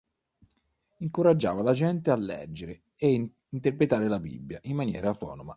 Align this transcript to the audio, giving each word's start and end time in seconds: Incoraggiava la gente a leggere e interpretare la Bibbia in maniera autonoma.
Incoraggiava 0.97 1.61
la 1.61 1.73
gente 1.73 2.09
a 2.09 2.15
leggere 2.15 2.83
e 2.95 3.25
interpretare 3.49 4.07
la 4.07 4.19
Bibbia 4.19 4.57
in 4.63 4.75
maniera 4.75 5.09
autonoma. 5.09 5.49